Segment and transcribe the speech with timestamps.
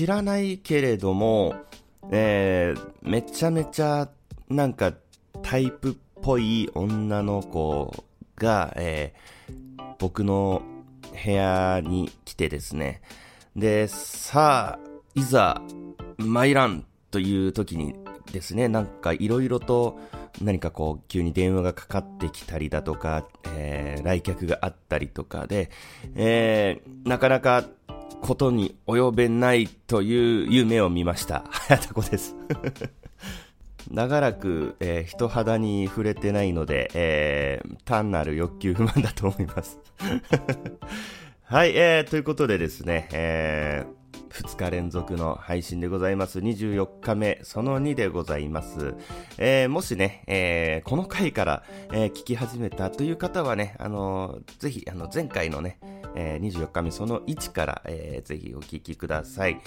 [0.00, 1.54] 知らないけれども、
[2.10, 4.08] えー、めちゃめちゃ
[4.48, 4.94] なんか
[5.42, 7.92] タイプっぽい女の子
[8.34, 10.62] が、えー、僕の
[11.22, 13.02] 部屋に来てですね。
[13.54, 15.60] で、さあ、いざ、
[16.16, 17.94] 参らんという時に
[18.32, 20.00] ですね、なんかいろいろと
[20.40, 25.70] 何かこう急に電話がかかってきたりだとか、えー、来客があったりとかで、
[26.14, 27.66] えー、なかなか
[28.20, 31.44] ことに及べないという夢を見ました。
[31.50, 32.36] はやたこです
[33.90, 39.78] 長らく、えー、人肌に触れてないので、えー、単なる欲求不満だと思います
[41.44, 43.99] はい、えー、ということでですね、えー、
[44.30, 46.38] 2日連続の配信でございます。
[46.38, 48.94] 24日目、その2でございます。
[49.38, 55.78] えー、もしね、えー、この回から、えー、聞き始めたという方はね、あのー、ぜひ、あの、前回のね、
[56.14, 59.60] えー、24日目その1から、えー、ぜひお聞きください。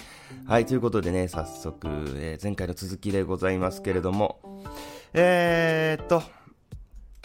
[0.46, 4.40] はい、ということでね、早速、えー、前回の続きでございますけれども、
[5.12, 6.22] えー、っと、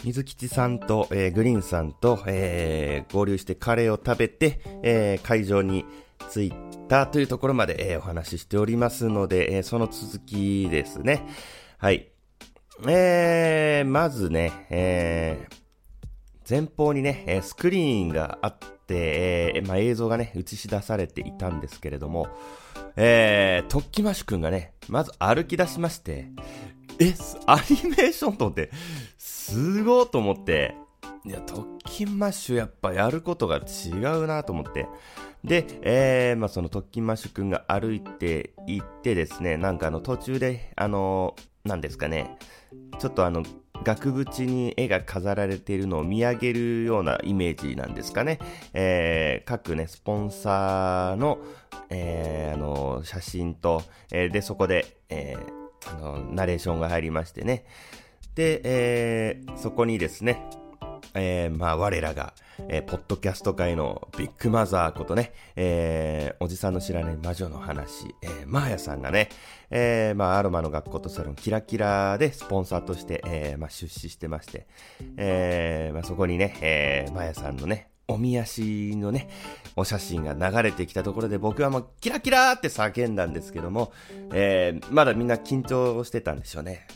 [0.04, 5.84] 水吉さんと、えー、グリーンさんと、えー、合流してカレーを食べて、えー、会場に
[6.30, 6.52] 着い
[6.88, 11.26] たというところまで、えー、お話ししておりますので、えー、その続きですね。
[11.78, 12.08] はい。
[12.88, 15.56] えー、まずね、えー、
[16.48, 22.28] 前方にね、スクリーンがあって、えー、まあ、映像がね、映し出されていたんですけれども、
[22.96, 26.28] えー、トッキマシュ君がね、まず歩き出しまして、
[26.98, 27.14] え、
[27.46, 28.70] アニメーションと思って、
[29.16, 30.74] すごーと思って、
[31.24, 34.86] いや、トッキマッシュやっぱやることが違うなと思って、
[35.44, 41.34] で、えー、まあ、その特勤マッシュ君が歩いて行ってですね、なんかあの途中で、あの、
[41.64, 42.36] なんですかね、
[42.98, 43.42] ちょっとあの、
[43.82, 48.38] 額縁に絵が飾られているのを見上げるようなイメージなんですかね。
[48.74, 51.38] えー、各ね、スポンサーの、
[51.88, 53.82] えー、あの、写真と、
[54.12, 57.64] えー、で、そこで、えー、あの、ナレーションが入りましてね。
[58.34, 60.44] で、えー、そこにですね、
[61.14, 62.34] えー、まあ、我らが、
[62.68, 69.28] えー、ポッドキャスト界のビッグマザーことね、えー、おじさんの知らない魔女の話、えー、マーヤさんがね、
[69.70, 74.66] えー、まあ、アロマの学校とサロンキラキラでスポンサーとして、えー、まあ、出資してまして、
[75.16, 79.28] えー、まあ、そこにね、えー、マーヤさんのね、おみ足のね、
[79.76, 83.92] お写真が流れてきたところで僕はもうキラキラーって叫んだんですけども、
[84.32, 86.88] えー、まだみんな緊張してたんでしょうね。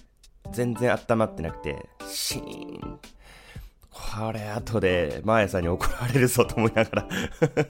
[0.50, 3.00] 全然温まってなくて、シーン
[3.94, 7.08] これ後で、マーヤさんに怒られるぞと思いながら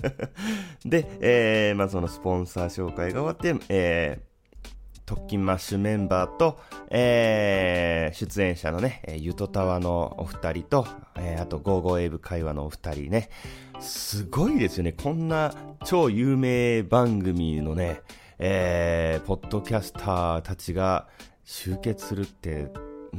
[0.85, 6.59] で、えー、まあそのスポンサー紹介が終わって、えー、特勤マッシュメンバーと、
[6.89, 10.87] えー、出演者のね、ゆとたわのお二人と、
[11.17, 13.29] えー、あと、ゴーゴーエイブ会話のお二人ね、
[13.81, 14.93] すごいですよね。
[14.93, 15.55] こんな
[15.85, 18.01] 超有名番組のね、
[18.39, 21.06] えー、ポッドキャスターたちが
[21.45, 22.69] 集結するって、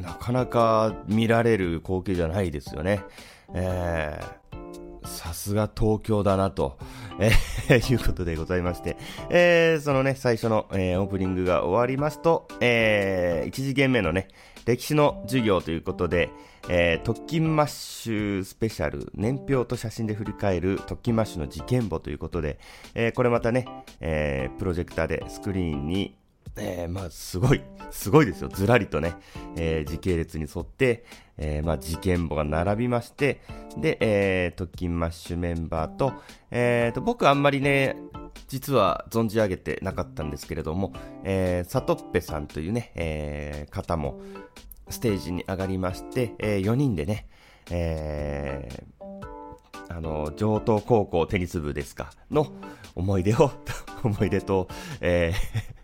[0.02, 3.02] なかなか見られる光景じゃないですよね。
[3.54, 6.78] えー、さすが東京だなと、
[7.20, 8.98] えー、 いうことでございまして、
[9.30, 14.28] えー、そのね、最初の、えー、オープニングが終わりますと、えー、1次元目のね、
[14.66, 16.30] 歴史の授業ということで、
[16.68, 22.60] えー、特勤マッシュスペシャル、年表と写真で振り返る特勤マッシュの事件簿ということで、
[22.96, 23.68] えー、これまたね、
[24.00, 26.16] えー、プロジェクターでスクリーンに
[26.58, 27.62] えー、まあ、すごい、
[27.92, 28.50] すごいですよ。
[28.50, 29.16] ずらりとね、
[29.58, 31.06] えー、時系列に沿って、
[31.38, 33.42] えー、まあ、事件簿が並びまして、
[33.78, 36.14] で、えー、特勤マッシュメンバーと、
[36.52, 37.98] えー、と、僕あんまりね、
[38.48, 40.94] 実は存じ上げてなかったんですけれども、
[41.24, 44.22] えー、サトッペさんというね、えー、方も
[44.90, 47.28] ステージに上がりまして、えー、4人でね、
[47.70, 52.48] えー、あの、上東高校テニス部ですか、の
[52.94, 53.52] 思い出を、
[54.04, 54.70] 思い出と、
[55.02, 55.75] えー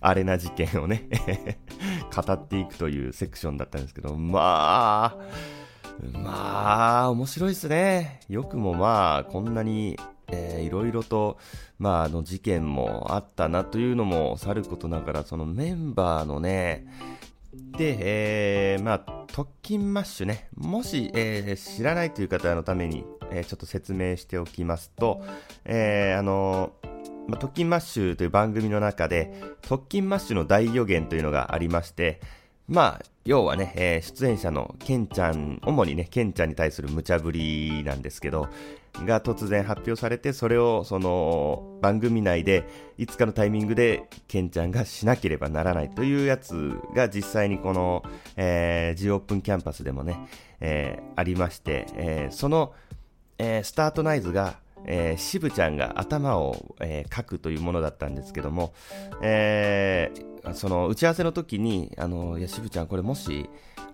[0.00, 1.08] アレナ事件をね
[2.14, 5.16] 語っていくというセクションだったんですけど、まあ、
[6.12, 8.20] まあ、面白いですね。
[8.28, 9.98] よくもまあ、こんなに、
[10.28, 11.38] えー、いろいろと、
[11.78, 16.86] まあ、あの事件もあったなというのもさることながら、そのメンバーのね、
[17.76, 25.22] で、えー、まあ、特勤マッシュね、もし、えー、知らないという方のために、えー、ちょっと説明しておきますと、
[25.64, 26.83] えー、あのー
[27.28, 29.32] まあ、特勤マッシュという番組の中で、
[29.62, 32.20] 特勤マッシュの大予言というのがありまして、
[32.68, 38.48] まあ、要はね、えー、出演者のケンちゃん、主にね、ケンちゃんに対する無茶ぶりなんですけど、
[39.04, 42.66] が突然発表されて、それをその番組内で、
[42.96, 48.02] いつかのタイミングでケンちゃんがしなければならないというやつが実際にこの、
[48.36, 50.26] えー、G オープンキャンパスでもね、
[50.60, 52.72] えー、ありまして、えー、その、
[53.36, 58.72] えー、スタートナイズが、えー、渋ちゃんが頭を、えー、書くというものだったんですけども、
[59.22, 63.48] えー、その打ち合わせの時に、あの、いや、渋ちゃんこれもし、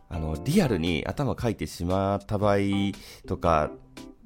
[0.09, 2.57] あの、リアルに頭書いてしまった場合
[3.27, 3.71] とか、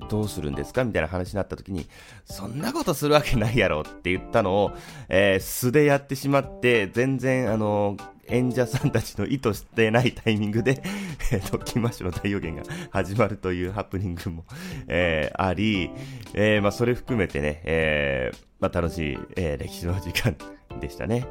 [0.09, 1.87] どうするんですかみたいな話になった時に、
[2.25, 4.73] そんなことするわけないやろって言ったのを、
[5.09, 7.97] えー、素でやってしまって、全然、あの、
[8.29, 10.83] 演者さんたちの意図してないタイミングで、
[11.33, 14.45] えっ、ー、と、金マッシュの大予言が始まるというハプニングも、
[14.89, 15.91] えー、あり、
[16.35, 20.37] えー、まあ、それ含めてね、えー、まあ、楽しい、えー、歴史の時間
[20.81, 21.27] でしたね。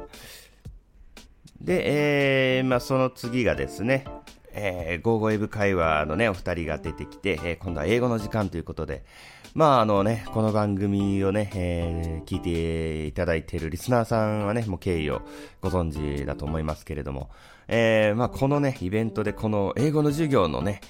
[1.60, 4.04] で、えー、まあ、その次がですね、
[4.52, 9.04] えー、ゴーゴーエブ会話のね、お二人が出てきて、えー、今度は英語の時間ということで、
[9.54, 15.22] まああのね、この番組をね、えー、聞いていただいているリスナーさんはね、もう経緯を
[15.60, 17.30] ご存知だと思いますけれども、
[17.68, 20.80] えー、まあこのね、イベントでこの英語の授業のね、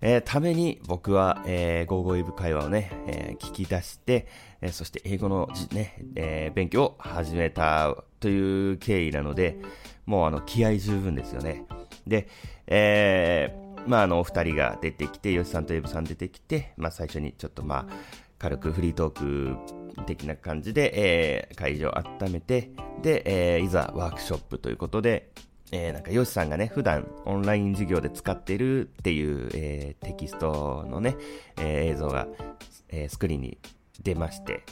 [0.00, 4.28] えー、ために僕は、えー、ゴーゴーイブ会話をね、えー、聞き出して、
[4.60, 9.58] えー、そして英語の、ね、えー、勉強を始めたという経緯なので、
[10.06, 11.64] もうあの、気合十分ですよね。
[12.06, 12.28] で、
[12.68, 17.94] えー、まあ、あの、お二人が出てきて、吉さんとエブさん出てきて、まあ、最初にちょっとまあ、
[18.38, 19.56] 軽くフリートー
[19.96, 22.70] ク的な感じで、えー、会場を温めて、
[23.02, 25.30] で、えー、いざワークショップということで、
[25.70, 31.16] えー、なんか、ヨシさんがね、普段オンライン授業で使ってるっていう、えー、テキストのね、
[31.56, 32.28] えー、映像が、
[32.88, 33.58] えー、スクリーンに
[34.02, 34.64] 出まして、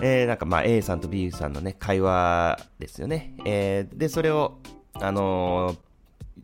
[0.00, 3.34] えー、なんかまあ A さんと B さんのね、会話ですよね。
[3.46, 4.58] えー、で、それを、
[4.94, 5.78] あのー、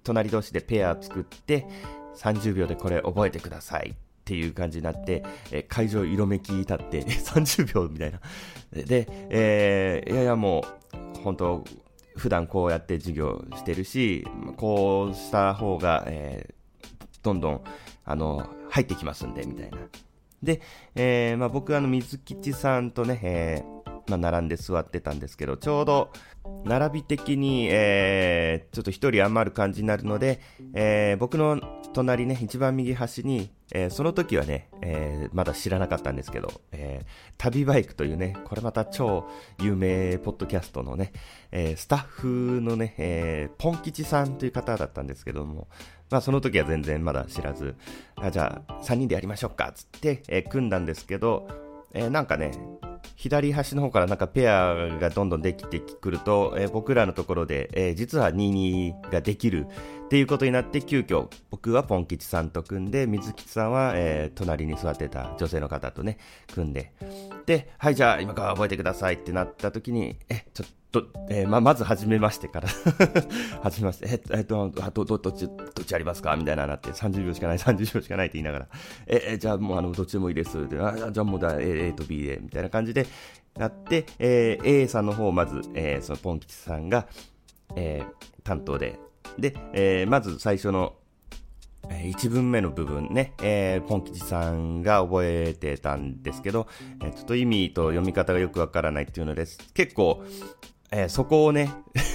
[0.05, 1.67] 隣同士でペア作って、
[2.19, 3.95] 30秒でこれ覚えてくださいっ
[4.25, 8.21] ていう感じになって、え会場色めき立って、 30秒みたいな。
[8.73, 10.65] で、えー、いやいやも
[11.17, 11.65] う、本当
[12.17, 14.27] 普段こうやって授業してるし、
[14.57, 17.61] こうした方が、えー、どんどん、
[18.05, 19.79] あの、入ってきますんで、みたいな。
[20.43, 20.61] で、
[20.95, 26.11] えー、まあ、僕あの、水吉さんとね、えー、まあ、並んで座ってたんですけど、ちょうど、
[26.65, 30.41] 並び的に、えー、ちょっと一人余る感じになるので、
[30.75, 31.61] えー、僕の
[31.95, 37.05] 隣ね、一番右端に、えー、その時はね、え、まだ知らなかったんですけど、え、
[37.37, 39.27] 旅バイクというね、これまた超
[39.61, 41.13] 有名ポッドキャストのね、
[41.51, 45.69] え、スタッフのね、えー、ポン吉さんという方だったんですけども、
[46.11, 47.75] まあその時は全然まだ知らず、
[48.17, 51.49] あじゃあ3人でやりましょうかっ、つって、え、組んだんですけど、
[51.93, 52.53] え、なんかね、
[53.19, 59.67] 左端の方からなんかペアがどんどんできてくると、えー、僕らのところで、えー、実は22ができる
[60.05, 66.19] っていうことになって、急遽僕はポン吉さんと組んで、水吉さんは、えー、隣に座ってた女性の方とね、
[66.55, 66.93] 組んで、
[67.45, 72.69] で、はい、じゃあ今から覚えてくださいってなった時に、え、ちょっと、えー、ま、まず初めましてから
[73.63, 78.69] 初めまして、えっ、えっと、ど、ど、どっち、どっちありますかみたいななって、30秒しかない、30秒しかないって言いながら、
[79.07, 80.69] え、え、じゃあもうあの、どっちでもいいです。
[80.69, 83.07] であじゃあもうだ、A, A と B で、みたいな感じで、
[83.59, 87.09] なって、えー、A さんの方をまず、えー、そのポン吉さんが、
[87.75, 88.99] えー、担当で、
[89.39, 90.95] で、えー、まず最初の、
[91.91, 96.69] え、1文目の部分ね、えー、ポン吉さんが覚えてたんですけど、
[97.03, 99.59] えー、ちょっと意味と読み方がよくわからないっていうのです。
[99.75, 100.23] 結構、
[100.91, 101.71] えー、そこをね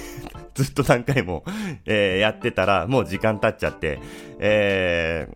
[0.54, 1.44] ずっと何回も
[1.84, 3.98] えー、やってたら、もう時間経っちゃって、
[4.38, 5.28] え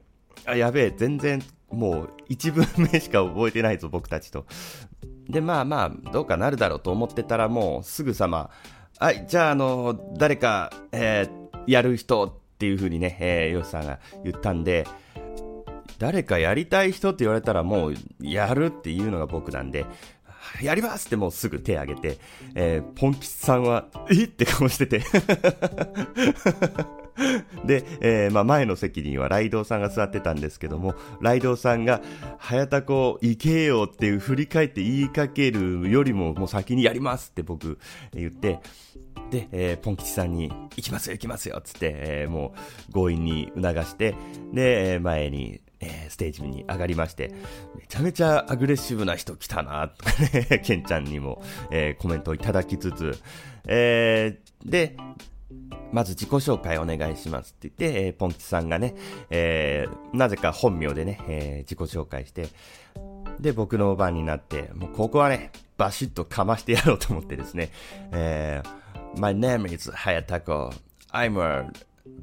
[0.45, 4.47] ー、あ、やべえ、全然、もう一文目しか覚えてないぞ、僕たちと。
[5.29, 8.51] で、まあまあ、どうかなるだろうと思ってたら、もうすぐさま、
[8.99, 14.87] はい、じゃあ、あの、誰か、えー、やる人っていう風にね、えー、ヨシさんが言ったんで、
[15.99, 19.85] 誰かやりたい人って言われたらもうやるっていうのが僕なんで、
[20.63, 22.19] やりますってもうすぐ手挙げて、
[22.55, 24.25] えー、ポン吉さんは、え？
[24.25, 25.03] って顔してて。
[27.65, 32.01] で、えー、まあ、前の席にはライドウさんが座ってたんですけども、ライドウさんが、
[32.39, 37.79] 早田子行けよっていう振り返って言いかけるよりも、もう先にやりますって僕
[38.15, 38.61] 言って、
[39.31, 42.55] で、えー、ポン吉さんに、行きますよ行きますよつって、えー、も
[42.89, 44.15] う強引に促して、
[44.53, 47.33] で、前に、えー、ステージに上がりまして、
[47.77, 53.19] めちゃめちゃアグレッシブな人来たな、とかね、ケンちゃんにも、えー、コメントをいただきつつ、
[53.67, 54.97] えー、で、
[55.93, 58.95] まず自己紹介お願いしますって言って、えー、ポンキさんがね、
[59.31, 62.49] えー、なぜか本名でね、えー、自己紹介して、
[63.41, 67.71] で、僕の番になって、もうここはね、バシッとかましてやろうと思ってですね、
[68.13, 70.73] えー、My name is Hayatako.
[71.13, 71.73] I'm a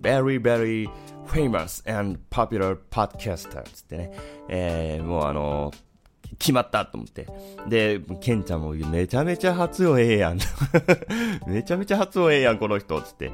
[0.02, 0.90] very, very
[1.28, 4.12] famous and popular podcaster つってね、
[4.48, 5.72] えー、もうあの、
[6.38, 7.28] 決まったと思って。
[7.68, 10.40] で、ケンちゃんもめちゃめちゃ発音ええやん。
[11.48, 13.02] めちゃめちゃ発音ええやん、この人。
[13.02, 13.32] つって。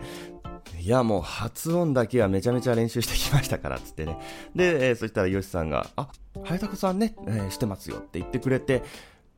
[0.80, 4.18] いや、もう発音だけはめちゃめちゃ練習してきましたから、つってね。
[4.56, 6.10] で、えー、そしたらヨシさんが、あ、
[6.44, 8.84] 早田子さんね、えー、してますよって言ってくれて、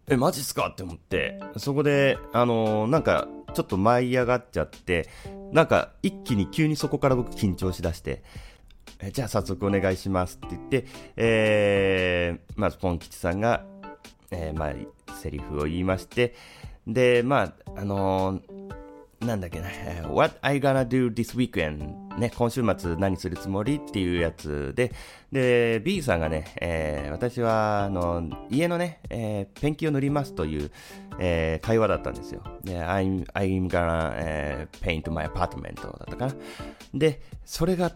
[0.07, 0.67] え、マジっすか？
[0.67, 5.09] って思って、そこで、あのー、なんか、ちょっと舞い上がっちゃって、
[5.51, 8.23] なんか、一気に急にそこから僕緊張しだして、
[8.99, 13.65] えじゃあ早速お願いしますって言って、えー、まずポン吉さんが、
[14.31, 16.33] えー、まあ、セリフを言いまして、
[16.87, 18.52] で、まあ、あのー
[19.25, 19.67] なんだっけな、
[20.09, 22.03] What I gonna do this weekend?
[22.17, 24.91] ね、今週末何するつもりっていうやつで、
[25.31, 30.71] で、B さんがね、えー、私は、あの、家のね、えー、ペンキを塗りますという、
[31.19, 32.43] えー、会話だったんですよ。
[32.63, 36.35] で、I'm, I'm gonna、uh, paint my apartment だったかな。
[36.93, 37.91] で、それが、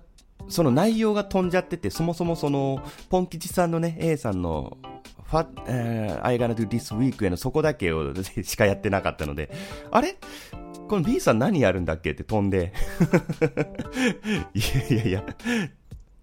[0.50, 4.78] その内容が飛んじゃってて、そもそもその、ポン吉さんのね、A さんの
[5.32, 5.62] What,
[6.24, 9.52] I gonna do this week へのそこだけをしかやってなかったので、
[9.92, 10.16] あれ？
[10.88, 12.74] この B さん何やるんだっけって飛んで。
[14.54, 15.24] いやいやいや、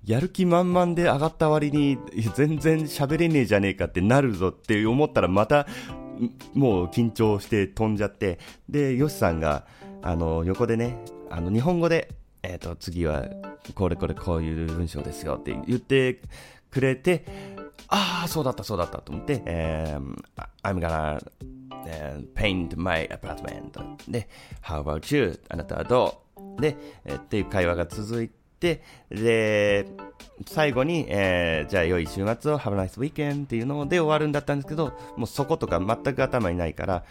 [0.04, 1.98] やる気満々で上がった割に
[2.34, 5.66] 全然喋れねえじゃねえかってなるぞって思ったらまた
[6.54, 9.66] もう緊張して飛んじゃって、で、ヨシさんが、
[10.02, 10.98] あの、横でね、
[11.30, 12.08] あの、日本語で、
[12.42, 13.26] えっ、ー、と、次は、
[13.74, 16.20] これこれこういう文章ですよって言って
[16.70, 17.24] くれて、
[17.88, 21.18] ああ、そうだった、そうだったと思って、えー、I'm gonna
[22.34, 23.72] paint my apartment
[24.10, 24.28] で、
[24.62, 25.40] How about you?
[25.48, 26.22] あなたはど
[26.58, 26.60] う？
[26.60, 29.86] で、え、っていう会話が続いて、で、
[30.46, 37.04] 最後に、えー、じゃあ良い週末を Have a nice weekend っていうので終わるんだったんですけど、もうそことか全く頭にないから、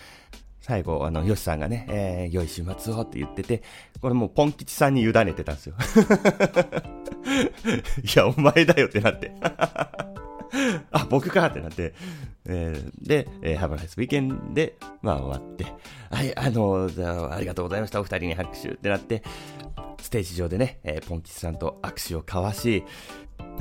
[0.62, 3.62] 最後、あの、ヨシさんがね、えー、良い週末をって言ってて、
[4.02, 5.76] これもうポン吉さんに委ねてたんですよ。
[8.02, 9.34] いや、お前だよってなって。
[10.92, 11.94] あ、僕かってなって、
[12.46, 15.66] えー、で、えー、Have a nice weekend で、まあ終わって、
[16.10, 19.24] はい、あのー、ありがとうございました、お二人に拍手ってなって、
[20.02, 22.84] ステージ上でね、えー、ポン吉さんと握手を交わし、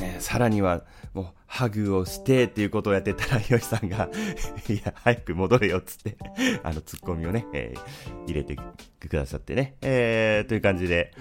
[0.00, 0.84] えー、さらには、
[1.14, 4.08] もう、ハグをしてっていうことをやってたら、ヨシさんが
[4.68, 6.16] いや、早く戻れよっつって
[6.62, 11.12] あの、ツッコミをね、えー、入れてくださってね、えー、という感じで、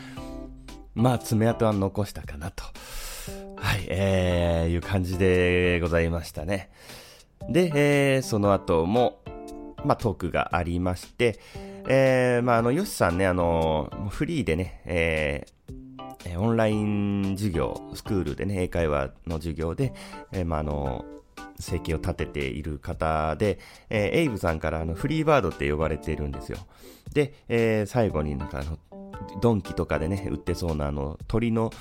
[0.93, 2.63] まあ、爪痕は残したかなと。
[3.61, 6.71] はい、えー、いう感じでございましたね。
[7.47, 9.21] で、えー、その後も、
[9.85, 11.39] まあ、トークがありまして、
[11.87, 19.93] えー、まあ、あの、ヨシさんね、あの、フリーでね、えー、オンライン授業、スクールでね、英会話の授業で、
[20.31, 21.05] えー、まあ、あの、
[21.59, 26.57] 生計を立てている方で、えー、エイブさんからあのフリーバードって呼ばれているんですよ。
[27.13, 28.79] で、えー、最後になんかあの、
[29.41, 31.71] ドンキとかでね、売ってそうなあの、鳥の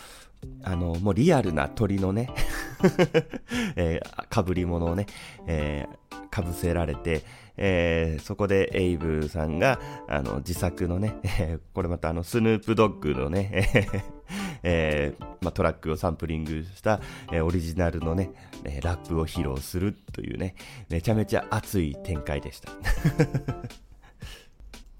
[0.63, 2.31] あの、もうリアルな鳥のね
[3.77, 5.07] えー、被り物をね、
[5.47, 7.23] えー、かぶせられて、
[7.57, 9.79] えー、そこでエイブさんが、
[10.09, 13.91] あの、自作のね、えー、これまたあの、スヌープドッグのね、
[14.63, 17.01] えー、まあ、トラックをサンプリングした、
[17.33, 18.31] えー、オリジナルのね、
[18.65, 20.55] えラップを披露するというね、
[20.89, 22.71] めちゃめちゃ熱い展開でした。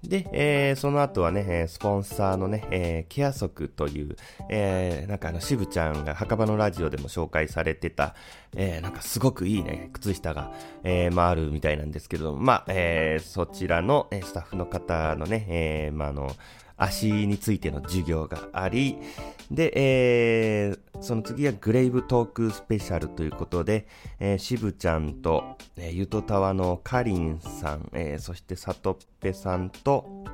[0.03, 4.17] で、えー、その後はね、スポンサーのね、えー、ケアソクという、
[4.49, 8.15] えー、なんかあの、しぶちゃんが墓場のラジオでも紹介されてた、
[8.57, 10.53] えー、なんかすごくいいね、靴下が、
[10.85, 16.35] えー、まあるみたいなんですけど、まあ、えー、そちらの、えー、スタッフの方のね、えー、まああの、
[16.81, 18.97] 足についての授業があり、
[19.51, 23.87] で、えー、その次はグレイブトークスペシャルということで、
[24.19, 30.25] えー、渋ちゃんと、えー、ゆとたわのかりんさん、えー、そしてさとっぺさんと、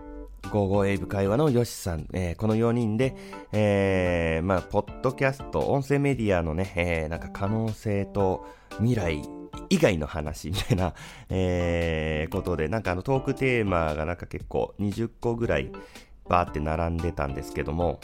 [0.50, 3.16] ゴーゴーエイブ会話のよしさん、えー、この4人で、
[3.52, 8.46] えー、まあ、ポッドキャスト、音声メディアのね、えー、なんか可能性と
[8.78, 9.22] 未来
[9.70, 10.94] 以外の話みたいな、
[11.28, 15.70] えー、ことで、なんかあのトークテーマがなんか結構20個ぐらい、
[16.28, 18.00] バーって並んでたんですけども、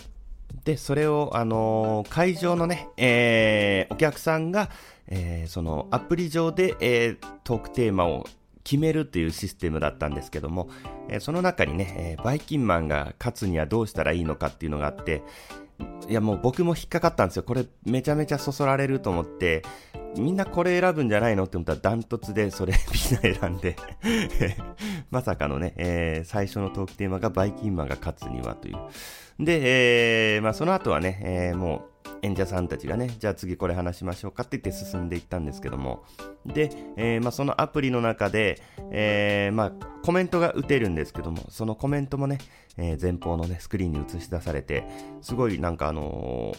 [0.64, 4.70] で、それを、あのー、会場のね、えー、お客さんが、
[5.08, 8.26] えー、そのアプリ上で、えー、トークテーマを
[8.64, 10.68] 決めるっていうシステムだったんですけども、
[11.08, 15.22] えー、その中にね、えー、バイキンマンが勝つにはどうしたらいいのかっていうのがあって、
[16.08, 17.42] いやもう僕も引っかかったんですよ。
[17.42, 19.62] これめちゃめちゃそそられると思って、
[20.16, 23.76] みんなこれ選ぶんじゃないのって思ったらダントツでそれみんな選んで
[25.10, 28.76] まさかのね、えー、最初のトークテーマがバイキンマンが勝つにはという。
[29.44, 36.04] で、えー、まあその後はね、えー、もう演者さんたちがね、じゃあ次これ話しましょうかって言って進んでいったんですけども、
[36.46, 39.72] で、えー、まあそのアプリの中で、えー、まあ
[40.04, 42.38] コメントが打てるんですけども、そのコメントもね、
[42.76, 44.86] えー、前方のね、スクリーンに映し出されて、
[45.20, 46.52] すごいなんかあの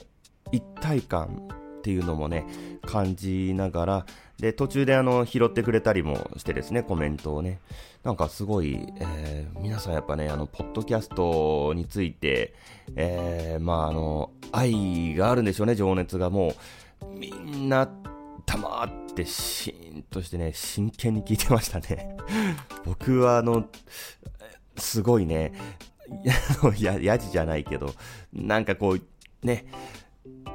[0.51, 1.48] ー、一体感
[1.84, 2.46] っていうのもね、
[2.86, 4.06] 感じながら、
[4.40, 7.60] で、途中であの、拾ってくれたりもしてですね、コメントをね。
[8.06, 12.54] なんかすごい、えー、皆さんやっぱね、あの、ポッドキャストについて、
[12.96, 16.54] えー、まああの、愛があるんでしょうね、情熱がも
[17.02, 17.90] う、みんな
[18.46, 22.16] 黙ってシーンとしてね、真剣に聞いてましたね。
[22.86, 23.68] 僕はあの、
[24.78, 25.52] すごいね、
[26.80, 27.94] や、やじじゃないけど、
[28.32, 29.66] なんかこう、ね、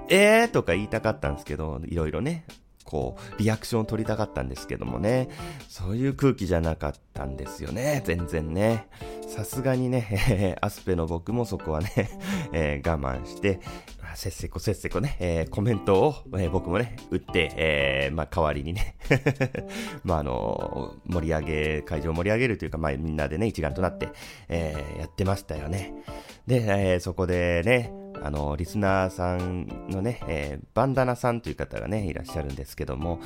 [0.09, 2.45] えーとか言いたかったんですけど、いろいろね、
[2.88, 5.29] こう、リアクションを取りたかったんですけどもね、
[5.69, 8.88] そういう空気じゃなかったんですよね、全然ね。
[9.29, 11.93] さすがにね、えー、アスペの僕もそこはね、
[12.55, 13.61] えー、我慢して、
[14.15, 18.97] せっせこせっせこね、えー、コメントを、えー、僕もね、打って、えー、まあ、代わりにね
[20.03, 24.09] まあ、あの、盛り上げ、会場を盛り上げるというか、まあ、みんなでね、一丸となって、
[24.49, 25.93] えー、やってましたよね。
[26.47, 33.21] で、え、そこでね、あの、リスナーさんのね、えー、バンダナさんという方がね、いらっしゃるんですけども、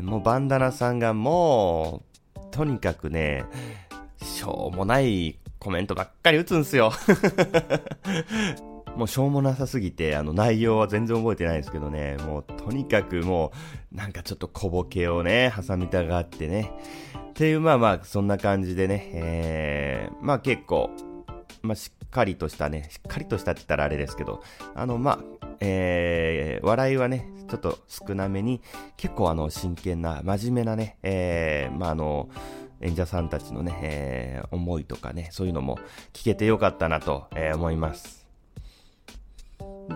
[0.00, 2.02] もうバンダナさんがも
[2.34, 3.44] う、とにかくね、
[4.22, 6.92] しょうもないコメントばっかり打つんすよ
[8.96, 13.52] もうしょうもなさすぎて、あの内容は全然覚えてないですけどね、もうとにかくも
[13.92, 16.72] う、なんかちょっと小ボケをね、挟みたがってね。
[17.30, 20.90] っていう、まあまあ、そんな感じでね、えー、まあ結構、
[21.62, 24.42] まあしっかりとしたね、しっかりとしたって言ったらあれですけど、
[24.74, 28.60] あの、まあ、えー、笑いはね、ちょっと少なめに、
[28.96, 32.28] 結構あの、真剣な、真面目なね、えー、まああの、
[32.80, 35.78] 演者さんたちのね、えー、思いとかね、そういうのも
[36.12, 38.26] 聞けてよかったなと、えー、思います。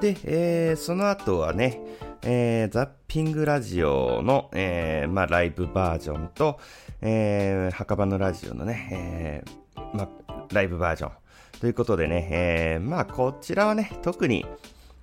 [0.00, 1.80] で、えー、その後はね、
[2.22, 6.58] えー、ザッピングラジオの、えー、まあ、ライブバージョンと、
[7.00, 11.12] えー、墓場のラジオのね、えー、まあ、ライブバージョン。
[11.60, 14.44] ということでね、えー、まあ、こちらはね、特に、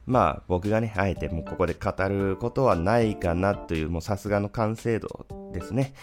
[0.05, 5.93] まあ、僕がね、あえてもうここで語ることはないかなという、もうさすがの完成度ですね。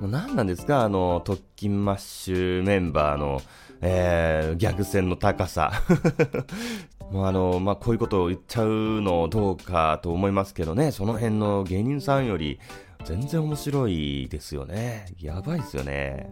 [0.00, 3.40] もう何なんですかあの、特勤マッシュメンバーの、
[3.80, 5.72] えー、ギャグ戦の高さ。
[7.10, 12.58] もうあの、まあ、こういうことを言っちゃうのどうかと思いますけどね、その辺の芸人さんより
[13.04, 15.06] 全然面白いですよね。
[15.20, 16.28] やばいですよね。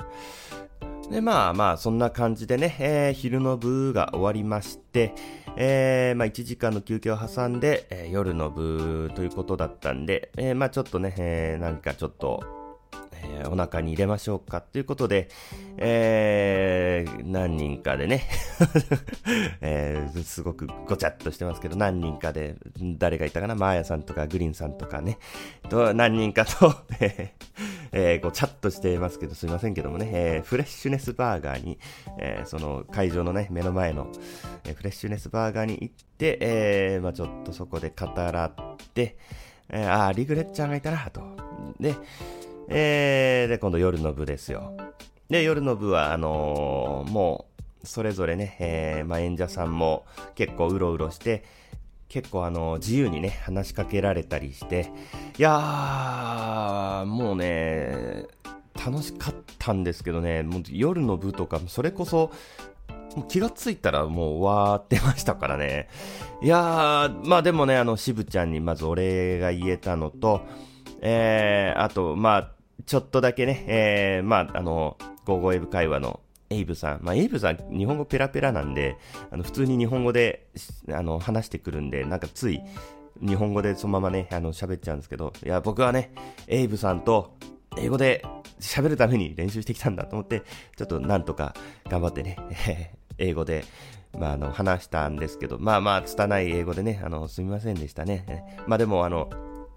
[1.09, 5.15] で、まあまあ、そんな感じでね、えー、昼の部が終わりまして、
[5.57, 12.64] えー、まあ1時間の休憩を挟んで、えー、夜の部ということだったんで、えー、まあちょっとね、えー、なんかちょっと、
[13.25, 15.29] えー、お腹に入れましょうかということで、
[15.77, 18.29] えー、何人かでね
[19.61, 22.57] えー、すごくごちゃっとしてますけど、何人かで、
[22.99, 25.19] 誰がいたかな、マーヤさんとかグリーンさんとかね、
[25.69, 26.75] と何人かと
[27.97, 31.79] えー、ごちゃっとしていますけど、すいませんけどもね、えー、フレッシュネスバーガーに、
[32.19, 34.11] えー、その会場のね、目の前の、
[34.65, 39.17] えー、フレッシュネスバーガーに行って、えー、まあちょっとそこで語らって、
[39.69, 41.23] えー、ああ、リグレッちゃんがいたな、と。
[41.79, 41.95] で、
[42.69, 44.77] えー、で、今度夜の部ですよ。
[45.29, 47.47] で、夜の部は、あのー、も
[47.83, 51.45] う、それぞれね、えー、まあ、演者さんも結構うろうろして、
[52.09, 54.91] 結構あの、自由にね、話しかけられたりして、
[55.39, 58.27] いやー、もうね、
[58.75, 62.31] 楽しかったんですけどね、もう夜の部とか、それこそ、
[63.29, 65.89] 気がついたらもう終わってましたからね。
[66.43, 70.43] いやー、まあでもね、あの、渋ちゃんにまずお礼が言えたのと、
[71.01, 72.54] えー、あと、まあ、
[72.87, 77.01] ちょっとだけね、えー、まあ、あの、ゴーゴーエブ会話のエイブさん。
[77.03, 78.97] まあ、エイブさん、日本語ペラペラなんで、
[79.31, 80.47] あの、普通に日本語で、
[80.91, 82.61] あの、話してくるんで、なんかつい、
[83.21, 86.13] 日本語でそのままね、あの、喋っちゃうんですけど、いや、僕はね、
[86.47, 87.37] エイブさんと、
[87.77, 88.25] 英語で
[88.61, 90.43] 喋るために練習してきたんだと思って、
[90.77, 91.55] ちょっとなんとか
[91.89, 92.37] 頑張ってね、
[93.19, 93.65] 英語で、
[94.19, 98.63] まあ、あの、話したんですけど、まあまあ、拙い英語でね、あの、すみませんでしたね。
[98.67, 99.29] まあでも、あの、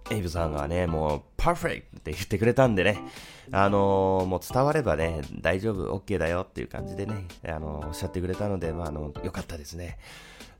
[0.09, 2.99] エイブさんがね、もう、パーフェクトって言ってくれたんでね、
[3.51, 9.97] あのー、もう伝わればね、大丈夫、OK だよっていう感じでね、あのー、おっしゃってくれたので、まあ、あの、よかったですね。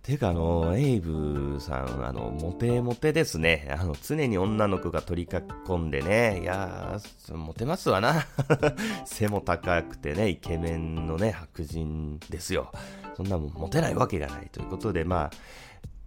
[0.08, 3.68] ていうか、あの、エイブさん、あの、モテモテですね。
[3.78, 8.26] あの、常に女の子が取り囲んでね、いやー、モテますわな。
[9.04, 12.72] 背も高くてね、イケメンのね、白人ですよ。
[13.18, 15.32] そんなもんモテないわけがないということで、まあ、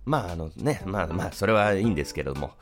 [0.04, 2.52] まあ、あのね、まあまあ、それはいいんですけども、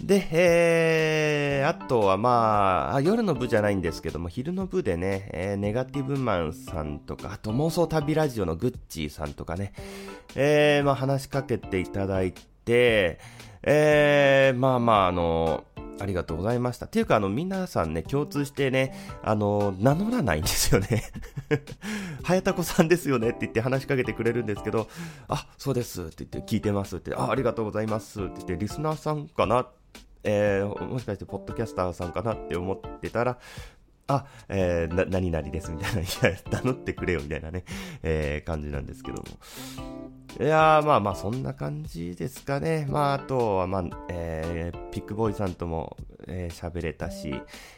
[0.00, 9.72] で、えー、あとはまあ夜の部じゃないんですけども、昼の部でね、えー、ネガティブマンさんとか、あと妄想旅ラジオのグッチーさんとかね、
[10.34, 13.18] えー、まあ話しかけていただいて、
[13.62, 15.64] えー、まあまああの
[15.98, 16.86] ありがとうございました。
[16.86, 21.04] っていうか、あの、皆さんね、共通してね、あの、名乗らないんですよね。
[22.22, 24.88] はやたこさんですよねって言って話しかけてくれるんですけど、
[25.28, 29.66] あ、そうですって言って聞いてますって、あ、ありがとうございますって言って、リスナーさんかな
[30.28, 33.38] えー、もしかしてポッドキャスターさんかなって思ってたら、
[34.08, 37.64] あ、えー、な、何々ですみたいな、いや、頼ってくれよみたいなね、
[38.02, 39.24] えー、感じなんですけども。
[40.38, 42.86] いやー、まあまあ、そんな感じですかね。
[42.88, 47.34] まあ、あとは、まあ、えー、ピックボーイさんとも、えー、喋れたし、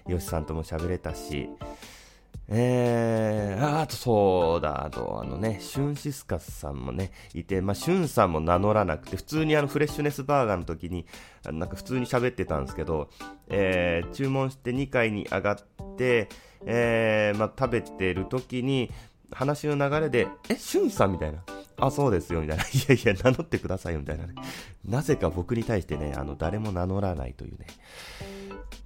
[0.07, 1.49] ヨシさんとも喋れたし、
[2.51, 11.07] えー、あとそうだ、あとあのね、シュンシスカスさんもね、いて、まあ、シュンさんも名乗らなくて、普通にあのフレッシュネスバーガーの時に、
[11.45, 13.11] なんか普通に喋ってたんですけど、
[13.49, 16.31] えー、注文して2階に上がって、
[16.65, 18.91] えー、まあ、食べてる時に、
[19.31, 21.45] 話の流れで、え、シュンさんみたいな。
[21.81, 22.65] あ、そうですよ、みたいな。
[22.65, 24.35] いやいや、名乗ってくださいよ、みたいなね。
[24.87, 27.67] なぜか僕に対してね、あの、誰も名乗らないというね。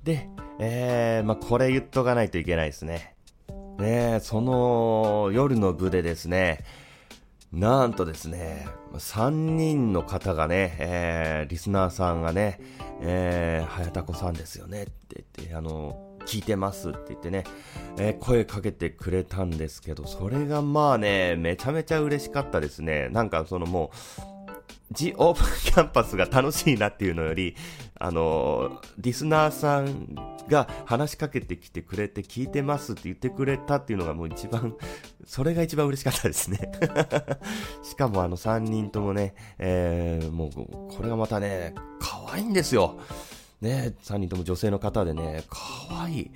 [0.03, 3.12] で、えー、まあ、これ言っとかないといけないですね。
[3.83, 6.65] ねその夜の部でですね、
[7.53, 12.59] なんとですね、3人の方がね、えー、リスナーさんがね、
[13.03, 17.45] えー、早田子さんですよねって言って、あの、聞いてますって言ってね、
[17.99, 23.11] えー、声かけてくれたんですけど、それがまあね、めちゃめちゃ嬉しかったですね。
[23.11, 27.55] なんかそのもう、ジ・オープンキャンパスが楽しいなっていうのより、
[27.99, 30.15] あの、リスナーさん
[30.49, 34.77] が話しかけてきてくれて聞いてますって言ってくれたっていうのがもう一番、
[35.27, 36.73] それが一番嬉しかったですね
[37.83, 42.99] しかもあの3人ともね、えー、もうこれがまたね、可愛いんですよ。
[43.61, 46.31] ね、3人とも女性の方でね、可愛い。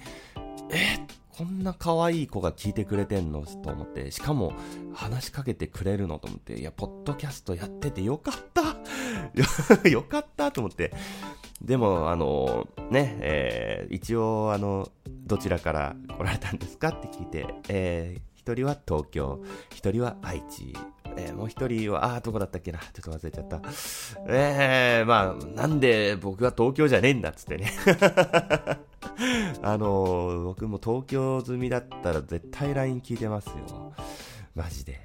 [0.70, 0.98] え
[1.36, 4.54] こんな可愛い子が聞いてくれてんのと思って、しかも
[4.94, 8.76] 話しかけてくれるのと思って、いや、ポッドキャストやっててよかった
[9.86, 10.94] よかったと思って。
[11.62, 14.88] でも、あの、ね、えー、一応、あの、
[15.26, 20.74] どちらから来られたんですかって聞いて、えー、一人は東京、一人は愛知、
[21.16, 23.60] えー、もう一人は、あー、どこだったっけなちょっと忘れちゃった。
[24.28, 27.72] えー、まあ、なんで僕は東京じゃねえんだっつってね。
[29.62, 33.94] あの、僕も東京済みだったら絶対 LINE 聞いてますよ。
[34.54, 35.00] マジで。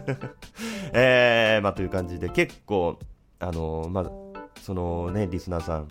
[0.92, 2.98] えー、まあという感じで結構、
[3.38, 4.21] あの、まあ、
[4.62, 5.88] そのね、リスナーさん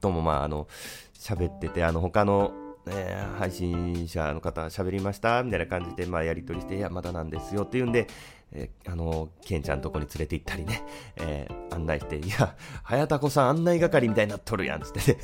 [0.00, 0.68] ともまあ、あの、
[1.14, 2.52] 喋ってて、あの、他の、
[2.86, 8.06] え、配信者の方喋りましたみたいな感じで、まあ、やり取りして、いや、まだなんですよっていうんで、
[8.52, 10.82] えー、あの、ケンちゃんとこに連れて行ったりね、
[11.16, 15.18] えー、案内して、いや、早田子さん案内係みたいになっとるやん、つってね。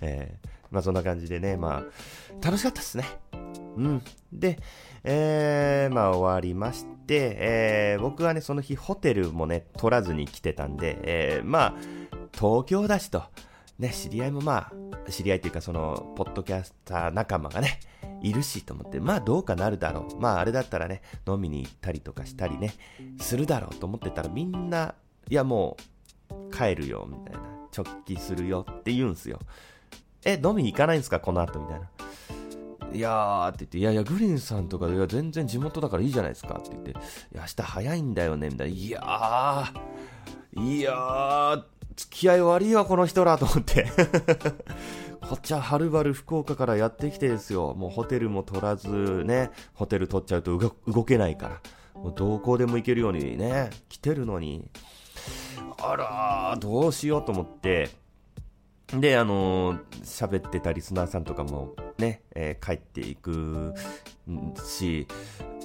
[0.00, 3.04] えー、まあそんな感じでね、まあ、楽しかったっすね。
[3.76, 4.02] うん。
[4.32, 4.58] で、
[5.04, 11.74] えー、まあ終わりまして、えー、僕はね、その日ホテルもね、取らずに来てたんで、えー、まあ、
[12.32, 13.22] 東京だしと、
[13.78, 14.70] ね、知り合いもま
[15.06, 17.80] あ、知り合いっていうかその、ポッドキャスター仲間がね、
[18.22, 20.20] いるしと思って、まあどうかなるだろう。
[20.20, 22.74] まああれだったらね、飲みに行ったりとかしたりね、
[23.20, 24.94] するだろうと思ってたらみんな、
[25.28, 25.76] いやも
[26.30, 27.56] う、帰るよ、みたいな。
[27.76, 29.38] 直帰するよって言うんすよ。
[30.26, 31.20] え、飲みに行かないんですか？
[31.20, 31.88] この後、みたいな。
[32.92, 36.94] いやーって言って、いやいや、グリーンさんとか、いや、全然地元だからいいじゃないですかって言って、い
[37.32, 38.74] や、明日早いんだよね、みたいな。
[38.74, 41.62] いやー、いやー、
[41.96, 43.86] 付き合い悪いわ、この人ら、と思って
[45.20, 47.74] こっちははるばる福岡からやってきてですよ。
[47.74, 48.88] もうホテルも取らず
[49.24, 51.60] ね、ホテル取っちゃうと動けないから。
[51.94, 54.68] もうどこでも行けるようにね、来てるのに。
[55.82, 57.90] あらーどうしようと思って、
[58.94, 63.74] で、あのー、喋ってたリスナーさんとかもね、えー、帰っていく
[64.64, 65.06] し、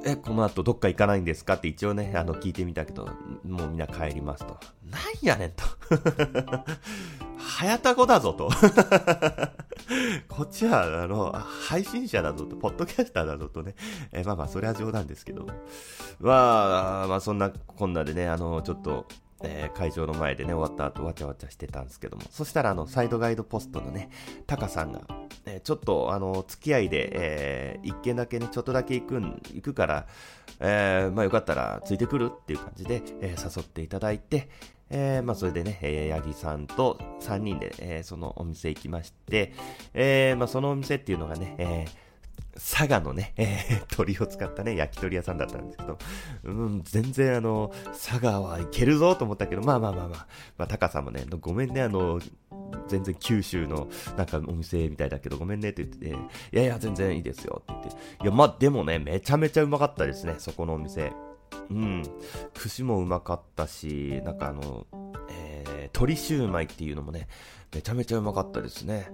[0.03, 1.53] え、この後どっか行かないんですか？
[1.53, 3.05] って一応ね、あの、聞いてみたけど、
[3.47, 4.57] もうみんな帰りますと。
[4.89, 5.63] なんやねんと。
[7.37, 8.49] 早田子だぞと。
[10.27, 13.75] こっちは、あの、配信者だぞと、ポッドキャスターだぞとね。
[14.11, 15.45] えまあまあ、それは冗談ですけど。
[16.19, 19.05] まあ、まあ、そんなこんなでね、あの、ちょっと、
[19.43, 22.23] えー、会場の前でね、終わった後、わちゃわちゃしてたんですけども。
[22.29, 24.09] そしたら、あの、サイドガイドポストのね、
[24.47, 25.01] タカさんが、
[25.45, 30.07] えー、ちょっと、あの、付き合いで、えー、一軒だけね、ちょっとだけ行くん、行くから、
[30.59, 34.47] えー、まあよかったらついてくるっていう感じで、えー、誘っていただいて、
[34.91, 39.53] えー、まあそれでね、えー、八木さんと3人で、えー、そのお店行きまして、
[39.93, 42.10] えー、まあそのお店っていうのがね、えー、
[42.55, 45.97] 佐賀のね、えー、鳥を使ったね、焼き鳥屋さんだったんですけど、
[46.43, 52.19] うん、全然あの、佐賀はいけるぞと思ったけど、まあまあまあまあ、まあ、高さもね、ごめんね、あの、
[52.87, 53.87] 全然九州の
[54.17, 56.13] なんかお店みたいだけど、ごめんねって言ってて、い
[56.51, 61.13] やいや、全然いいですよって言って、いや、まあでもね、めちゃめちゃうまかったですね、そこのお店。
[61.69, 62.03] うん、
[62.53, 64.85] 串もうまかったし、なんかあの、
[65.29, 67.27] えー、鶏シューマイっていうのもね、
[67.73, 69.09] めちゃめちゃうまかったですね。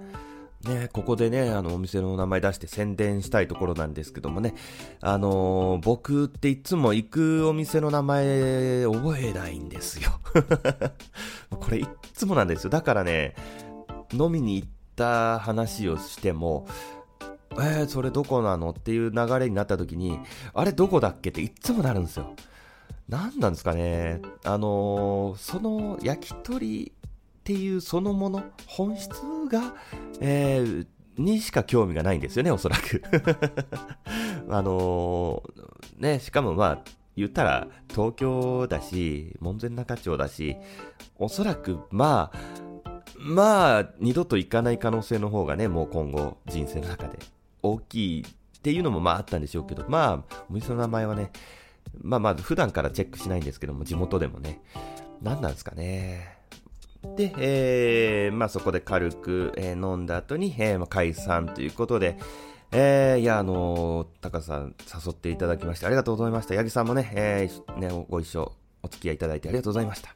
[0.64, 4.56] ね、ここでね、あの、お店の名前出して宣伝したいところなんですけどもね、
[5.02, 10.20] あのー、僕っていつも行くお店の名前覚えないんですよ。
[11.50, 12.70] これいつもなんですよ。
[12.72, 13.36] だからね、
[14.14, 16.68] 飲みに行った話をしても、
[17.52, 20.20] えー、それどこなのっていう流れになった時に、
[20.54, 22.34] あれどこだっけっていつもなるんですよ。
[23.08, 24.22] 何なんですかね。
[24.44, 26.92] あのー、その焼き鳥
[27.48, 29.10] っていうそのもの、本質
[29.50, 29.74] が、
[30.20, 30.86] えー、
[31.18, 33.02] にしか興味がないんですよね、おそらく。
[34.52, 36.84] あのー、ね、しかもまあ、
[37.16, 40.58] 言ったら東京だし、門前仲町だし、
[41.18, 42.38] おそらくまあ、
[43.18, 47.18] まあ、二度と行かない可能性の方がね、もう今後人生の中で
[47.64, 51.32] 大きいっていうのもまああったんでしょうけど、まあ、お店の名前はね、
[52.02, 54.62] まあまあ普段からチェックしないんですけども、地元でもね、
[55.22, 56.37] 何なんですかね。
[57.16, 62.18] で、えー、まあそこで軽く、えー、飲んだ後に、えー、解散ということで、
[62.72, 66.56] えー、いや、あのー、高さん誘っていただきましてありがとうございました。
[66.56, 68.52] 八木さんもね、えー、ね、ご一緒
[68.84, 70.16] お付き合いいただいてありがとうございました。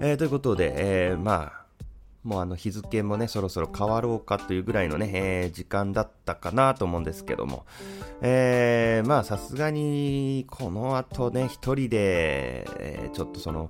[0.00, 1.62] えー、ということで、えー、まあ、
[2.24, 7.66] もうあの日付もね、そろそろ変わろうかというぐらいのね、えー、時間だったかなと思うんですけども、
[8.20, 13.68] えー、まあさすがに、この後ね、一人で、えー、ちょっとその、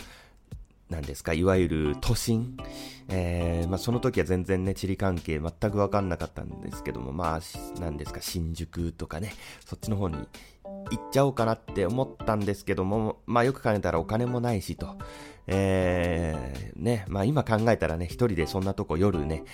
[0.92, 2.57] なんですか、いわゆる都心、
[3.09, 9.33] えー、まあ、その時は全然ね、地理関係全くわかんなかったんですけども、まあ、なんですか、新宿とかね、
[9.66, 10.22] そっちの方に行
[11.00, 14.96] っちゃおうかなって思ったんですけども、まあ、よく考えたらお金もないしと、
[15.48, 19.44] えー、ね、まあ、今考えたらね、一人でそんなとこ夜ね、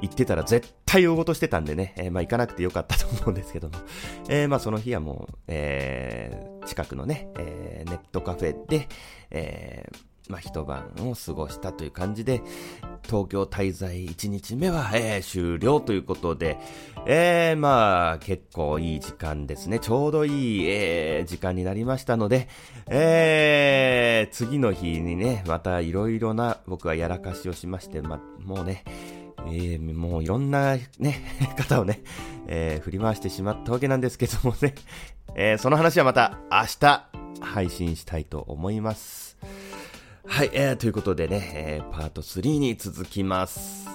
[0.00, 3.74] 行ってたら絶対大ごとしてたんでね、えー、まあ行かなくてよかったと思うんですけども、
[4.28, 8.88] えー、まあその日はもう、えー、近くのね、えー、ネットカフェで、
[9.30, 9.96] えー、
[10.28, 12.42] まあ、一晩を過ごしたという感じで、
[13.04, 16.58] 東京滞在1日目は、えー、終了ということで、
[17.06, 19.78] えー、まあ、結構いい時間ですね。
[19.78, 22.48] ちょうどいい、えー、時間になりましたので、
[22.88, 28.84] えー、次の日にね、またいろいろな僕はやらかしをしまして、ま、もうね、
[29.46, 31.22] えー、もういろんなね、
[31.56, 32.02] 方をね、
[32.48, 34.74] えー、振り回してしまったわけなんですけどもね、
[35.34, 37.08] えー、その話はまた明日
[37.40, 39.36] 配信したいと思います。
[40.28, 43.88] はい、えー、ということでね、えー、パート3に続きます。